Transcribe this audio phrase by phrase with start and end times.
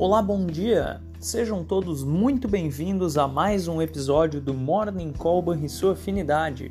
[0.00, 1.00] Olá, bom dia!
[1.18, 6.70] Sejam todos muito bem-vindos a mais um episódio do Morning Call sua afinidade.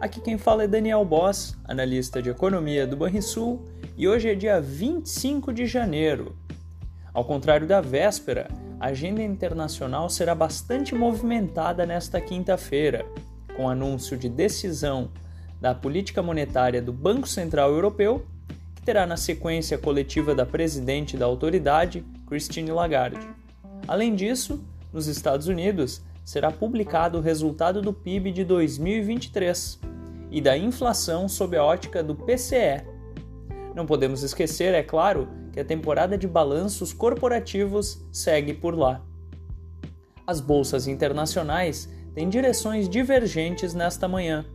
[0.00, 3.64] Aqui quem fala é Daniel Boss, analista de economia do Banrisul,
[3.96, 6.34] e hoje é dia 25 de janeiro.
[7.14, 8.48] Ao contrário da véspera,
[8.80, 13.06] a agenda internacional será bastante movimentada nesta quinta-feira,
[13.56, 15.12] com anúncio de decisão
[15.60, 18.26] da política monetária do Banco Central Europeu,
[18.86, 23.28] terá na sequência a coletiva da presidente da autoridade, Christine Lagarde.
[23.88, 29.80] Além disso, nos Estados Unidos será publicado o resultado do PIB de 2023
[30.30, 32.84] e da inflação sob a ótica do PCE.
[33.74, 39.02] Não podemos esquecer, é claro, que a temporada de balanços corporativos segue por lá.
[40.24, 44.46] As bolsas internacionais têm direções divergentes nesta manhã,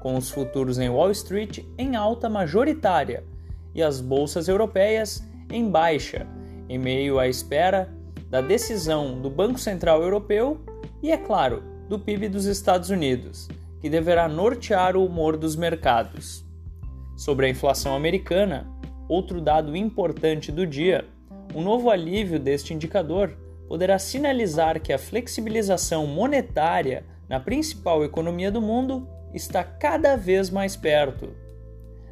[0.00, 3.22] com os futuros em Wall Street em alta majoritária
[3.76, 5.22] e as bolsas europeias
[5.52, 6.26] em baixa,
[6.66, 7.94] em meio à espera
[8.30, 10.64] da decisão do Banco Central Europeu
[11.02, 13.48] e, é claro, do PIB dos Estados Unidos,
[13.80, 16.44] que deverá nortear o humor dos mercados.
[17.16, 18.66] Sobre a inflação americana,
[19.08, 21.04] outro dado importante do dia,
[21.54, 23.36] um novo alívio deste indicador
[23.68, 30.76] poderá sinalizar que a flexibilização monetária na principal economia do mundo está cada vez mais
[30.76, 31.28] perto.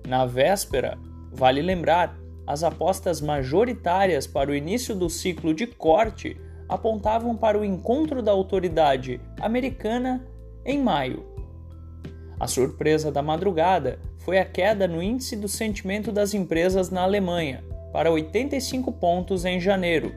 [0.07, 0.99] Na véspera,
[1.35, 7.65] vale lembrar as apostas majoritárias para o início do ciclo de corte apontavam para o
[7.65, 10.25] encontro da autoridade americana
[10.65, 11.25] em maio.
[12.39, 17.63] A surpresa da madrugada foi a queda no índice do sentimento das empresas na Alemanha,
[17.93, 20.13] para 85 pontos em janeiro,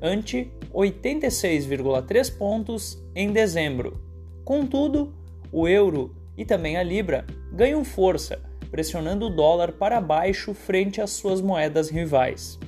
[0.00, 4.00] ante 86,3 pontos em dezembro.
[4.44, 5.12] Contudo,
[5.50, 11.10] o euro e também a libra ganham força pressionando o dólar para baixo frente às
[11.10, 12.58] suas moedas rivais.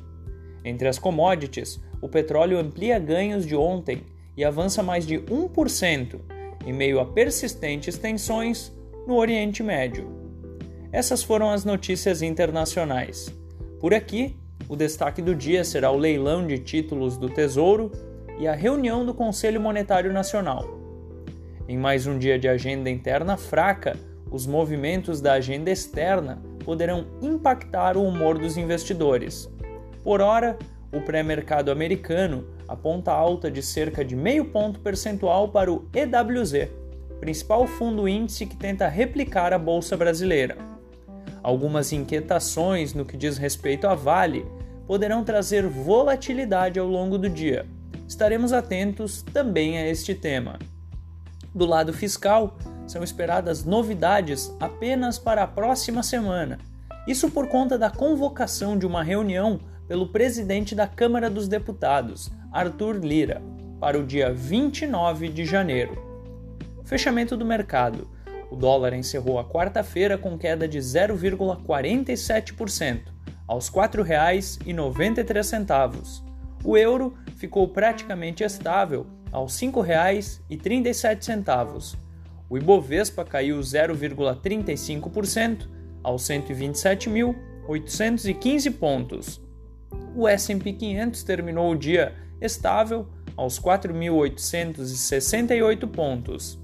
[0.65, 4.03] Entre as commodities, o petróleo amplia ganhos de ontem
[4.37, 6.21] e avança mais de 1%
[6.67, 8.73] em meio a persistentes tensões
[9.07, 10.11] no Oriente Médio.
[10.93, 13.33] Essas foram as notícias internacionais.
[13.79, 14.37] Por aqui,
[14.69, 17.91] o destaque do dia será o leilão de títulos do Tesouro
[18.39, 20.79] e a reunião do Conselho Monetário Nacional.
[21.69, 23.97] Em mais um dia de agenda interna fraca,
[24.31, 29.51] os movimentos da agenda externa poderão impactar o humor dos investidores.
[30.05, 30.57] Por hora,
[30.93, 36.69] o pré-mercado americano aponta alta de cerca de meio ponto percentual para o EWZ,
[37.21, 40.57] principal fundo índice que tenta replicar a bolsa brasileira.
[41.43, 44.47] Algumas inquietações no que diz respeito à Vale
[44.87, 47.67] poderão trazer volatilidade ao longo do dia.
[48.09, 50.59] Estaremos atentos também a este tema.
[51.55, 52.59] Do lado fiscal,
[52.91, 56.59] são esperadas novidades apenas para a próxima semana.
[57.07, 62.97] Isso por conta da convocação de uma reunião pelo presidente da Câmara dos Deputados, Arthur
[62.97, 63.41] Lira,
[63.79, 66.11] para o dia 29 de janeiro.
[66.85, 68.09] Fechamento do mercado.
[68.51, 73.03] O dólar encerrou a quarta-feira com queda de 0,47%,
[73.47, 76.25] aos R$ 4,93.
[76.65, 82.10] O euro ficou praticamente estável aos R$ 5,37
[82.51, 85.67] o Ibovespa caiu 0,35%
[86.03, 89.41] aos 127.815 pontos.
[90.17, 93.07] O S&P 500 terminou o dia estável
[93.37, 96.59] aos 4.868 pontos.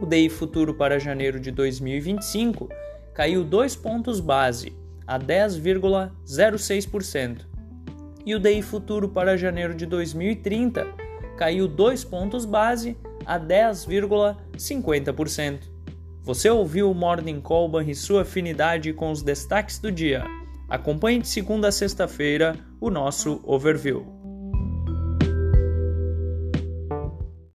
[0.00, 2.68] O DI futuro para janeiro de 2025
[3.12, 4.72] caiu 2 pontos base,
[5.04, 7.50] a 10,06%.
[8.24, 10.99] E o DI futuro para janeiro de 2030
[11.40, 15.60] caiu 2 pontos base, a 10,50%.
[16.22, 20.22] Você ouviu o Morning Call e sua afinidade com os destaques do dia.
[20.68, 24.19] Acompanhe de segunda a sexta-feira o nosso overview.